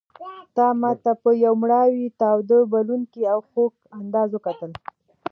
تا 0.55 0.67
ماته 0.81 1.11
په 1.23 1.29
یو 1.43 1.53
مړاوي 1.61 2.05
تاوده 2.21 2.57
بلوونکي 2.71 3.21
او 3.33 3.39
خوږ 3.49 3.73
انداز 3.99 4.29
وکتل. 4.33 4.71